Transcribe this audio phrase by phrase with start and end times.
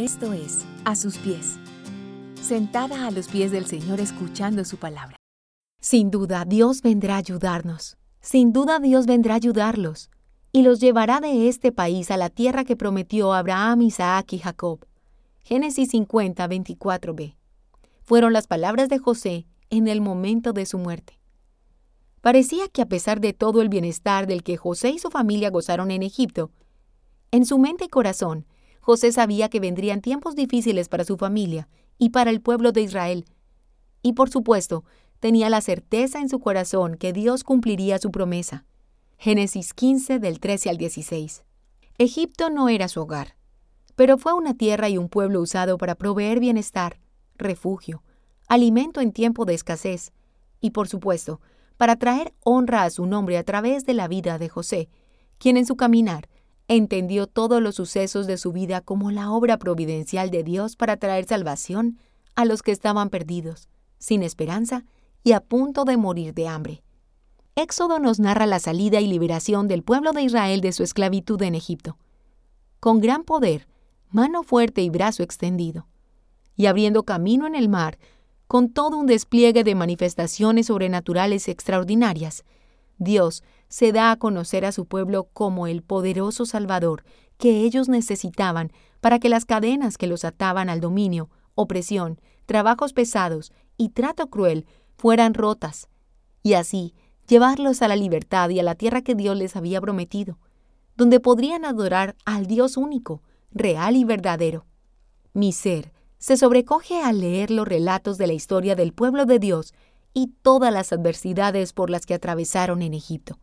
[0.00, 1.58] Esto es, a sus pies.
[2.40, 5.16] Sentada a los pies del Señor escuchando su palabra.
[5.78, 7.98] Sin duda, Dios vendrá a ayudarnos.
[8.22, 10.08] Sin duda, Dios vendrá a ayudarlos.
[10.52, 14.86] Y los llevará de este país a la tierra que prometió Abraham, Isaac y Jacob.
[15.42, 17.36] Génesis 50, 24b.
[18.00, 21.20] Fueron las palabras de José en el momento de su muerte.
[22.22, 25.90] Parecía que a pesar de todo el bienestar del que José y su familia gozaron
[25.90, 26.52] en Egipto,
[27.32, 28.46] en su mente y corazón,
[28.80, 33.26] José sabía que vendrían tiempos difíciles para su familia y para el pueblo de Israel.
[34.02, 34.84] Y por supuesto,
[35.20, 38.64] tenía la certeza en su corazón que Dios cumpliría su promesa.
[39.18, 41.44] Génesis 15 del 13 al 16.
[41.98, 43.36] Egipto no era su hogar,
[43.94, 46.98] pero fue una tierra y un pueblo usado para proveer bienestar,
[47.36, 48.02] refugio,
[48.48, 50.12] alimento en tiempo de escasez
[50.58, 51.42] y, por supuesto,
[51.76, 54.88] para traer honra a su nombre a través de la vida de José,
[55.36, 56.29] quien en su caminar
[56.76, 61.24] entendió todos los sucesos de su vida como la obra providencial de Dios para traer
[61.24, 61.98] salvación
[62.36, 63.68] a los que estaban perdidos,
[63.98, 64.84] sin esperanza
[65.24, 66.84] y a punto de morir de hambre.
[67.56, 71.56] Éxodo nos narra la salida y liberación del pueblo de Israel de su esclavitud en
[71.56, 71.98] Egipto.
[72.78, 73.66] Con gran poder,
[74.08, 75.88] mano fuerte y brazo extendido,
[76.54, 77.98] y abriendo camino en el mar,
[78.46, 82.44] con todo un despliegue de manifestaciones sobrenaturales extraordinarias,
[82.96, 87.04] Dios se da a conocer a su pueblo como el poderoso Salvador
[87.38, 93.52] que ellos necesitaban para que las cadenas que los ataban al dominio, opresión, trabajos pesados
[93.78, 94.66] y trato cruel
[94.98, 95.88] fueran rotas,
[96.42, 96.94] y así
[97.26, 100.38] llevarlos a la libertad y a la tierra que Dios les había prometido,
[100.96, 104.66] donde podrían adorar al Dios único, real y verdadero.
[105.32, 109.72] Mi ser se sobrecoge al leer los relatos de la historia del pueblo de Dios
[110.12, 113.38] y todas las adversidades por las que atravesaron en Egipto.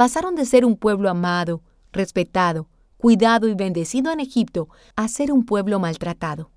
[0.00, 1.60] Pasaron de ser un pueblo amado,
[1.92, 6.50] respetado, cuidado y bendecido en Egipto a ser un pueblo maltratado.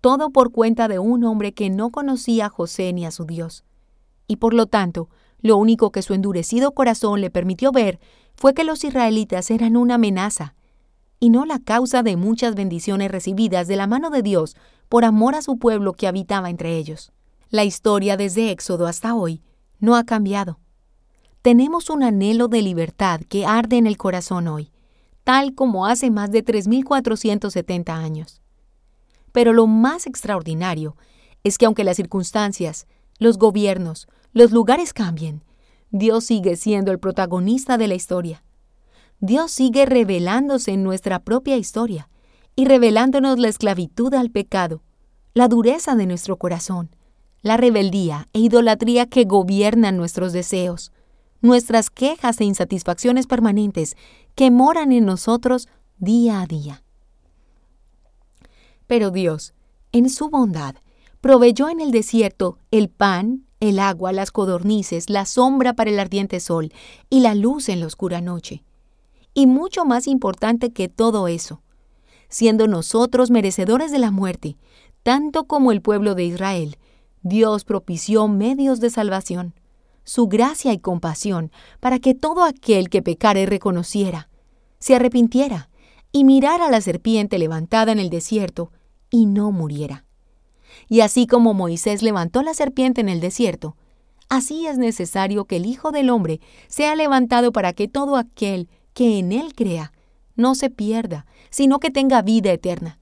[0.00, 3.62] Todo por cuenta de un hombre que no conocía a José ni a su Dios.
[4.26, 5.10] Y por lo tanto,
[5.40, 8.00] lo único que su endurecido corazón le permitió ver
[8.34, 10.56] fue que los israelitas eran una amenaza,
[11.20, 14.56] y no la causa de muchas bendiciones recibidas de la mano de Dios
[14.88, 17.12] por amor a su pueblo que habitaba entre ellos.
[17.48, 19.40] La historia desde Éxodo hasta hoy
[19.78, 20.58] no ha cambiado.
[21.42, 24.72] Tenemos un anhelo de libertad que arde en el corazón hoy,
[25.22, 28.42] tal como hace más de 3.470 años.
[29.30, 30.96] Pero lo más extraordinario
[31.44, 32.86] es que aunque las circunstancias,
[33.18, 35.44] los gobiernos, los lugares cambien,
[35.90, 38.42] Dios sigue siendo el protagonista de la historia.
[39.20, 42.08] Dios sigue revelándose en nuestra propia historia
[42.56, 44.82] y revelándonos la esclavitud al pecado,
[45.34, 46.90] la dureza de nuestro corazón,
[47.42, 50.92] la rebeldía e idolatría que gobiernan nuestros deseos,
[51.40, 53.96] nuestras quejas e insatisfacciones permanentes
[54.34, 55.68] que moran en nosotros
[55.98, 56.82] día a día.
[58.86, 59.54] Pero Dios,
[59.92, 60.76] en su bondad,
[61.20, 66.40] proveyó en el desierto el pan, el agua, las codornices, la sombra para el ardiente
[66.40, 66.72] sol
[67.10, 68.62] y la luz en la oscura noche.
[69.34, 71.62] Y mucho más importante que todo eso,
[72.28, 74.56] siendo nosotros merecedores de la muerte,
[75.02, 76.76] tanto como el pueblo de Israel,
[77.22, 79.54] Dios propició medios de salvación,
[80.08, 84.30] su gracia y compasión, para que todo aquel que pecare reconociera,
[84.78, 85.68] se arrepintiera
[86.12, 88.72] y mirara la serpiente levantada en el desierto
[89.10, 90.06] y no muriera.
[90.88, 93.76] Y así como Moisés levantó la serpiente en el desierto,
[94.30, 99.18] así es necesario que el Hijo del Hombre sea levantado para que todo aquel que
[99.18, 99.92] en él crea
[100.36, 102.98] no se pierda, sino que tenga vida eterna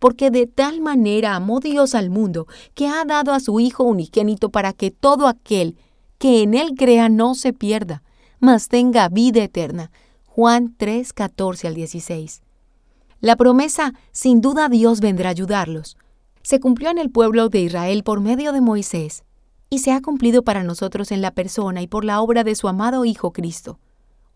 [0.00, 4.50] porque de tal manera amó Dios al mundo, que ha dado a su Hijo unigénito
[4.50, 5.76] para que todo aquel
[6.18, 8.02] que en él crea no se pierda,
[8.40, 9.90] mas tenga vida eterna.
[10.26, 12.42] Juan 3, 14 al 16.
[13.20, 15.96] La promesa, sin duda Dios vendrá a ayudarlos,
[16.42, 19.24] se cumplió en el pueblo de Israel por medio de Moisés,
[19.70, 22.68] y se ha cumplido para nosotros en la persona y por la obra de su
[22.68, 23.78] amado Hijo Cristo,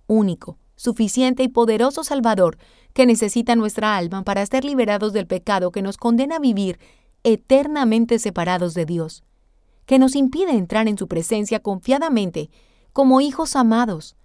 [0.06, 2.58] único, suficiente y poderoso Salvador
[2.92, 6.78] que necesita nuestra alma para ser liberados del pecado que nos condena a vivir
[7.22, 9.22] eternamente separados de Dios,
[9.86, 12.50] que nos impide entrar en su presencia confiadamente
[12.92, 14.16] como hijos amados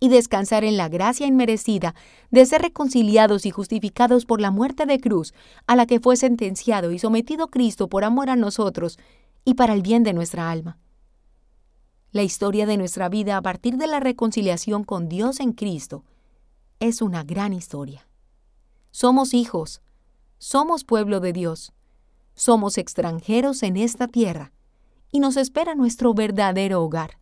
[0.00, 1.94] y descansar en la gracia inmerecida
[2.30, 5.34] de ser reconciliados y justificados por la muerte de cruz
[5.66, 8.98] a la que fue sentenciado y sometido Cristo por amor a nosotros
[9.44, 10.78] y para el bien de nuestra alma.
[12.12, 16.04] La historia de nuestra vida a partir de la reconciliación con Dios en Cristo
[16.80, 18.08] es una gran historia.
[18.90, 19.82] Somos hijos,
[20.38, 21.72] somos pueblo de Dios,
[22.34, 24.52] somos extranjeros en esta tierra
[25.10, 27.18] y nos espera nuestro verdadero hogar.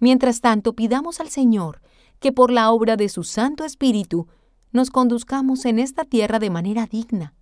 [0.00, 1.80] Mientras tanto, pidamos al Señor
[2.20, 4.26] que por la obra de su Santo Espíritu
[4.72, 7.34] nos conduzcamos en esta tierra de manera digna,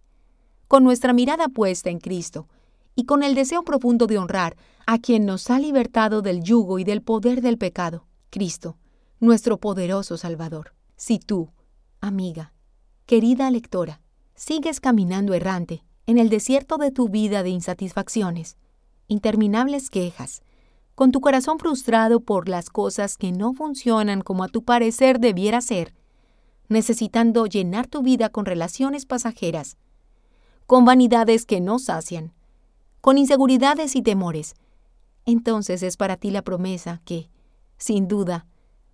[0.69, 2.49] con nuestra mirada puesta en Cristo
[2.95, 4.57] y con el deseo profundo de honrar
[4.87, 8.77] a quien nos ha libertado del yugo y del poder del pecado, Cristo,
[9.21, 10.75] nuestro poderoso Salvador.
[10.97, 11.51] Si tú,
[12.01, 12.53] amiga,
[13.07, 14.01] querida lectora,
[14.35, 18.57] sigues caminando errante en el desierto de tu vida de insatisfacciones,
[19.09, 20.43] interminables quejas,
[20.95, 25.61] con tu corazón frustrado por las cosas que no funcionan como a tu parecer debiera
[25.61, 25.95] ser,
[26.69, 29.77] necesitando llenar tu vida con relaciones pasajeras,
[30.67, 32.33] con vanidades que no sacian,
[33.01, 34.55] con inseguridades y temores,
[35.27, 37.29] entonces es para ti la promesa que,
[37.77, 38.47] sin duda,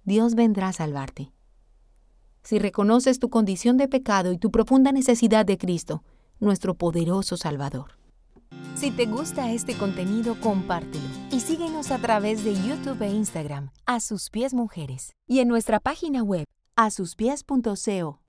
[0.05, 1.33] Dios vendrá a salvarte.
[2.43, 6.03] Si reconoces tu condición de pecado y tu profunda necesidad de Cristo,
[6.41, 8.02] nuestro poderoso Salvador.
[8.83, 14.01] Si te gusta este contenido, compártelo y síguenos a través de YouTube e Instagram, a
[14.01, 18.19] sus pies mujeres, y en nuestra página web, a asuspies.co.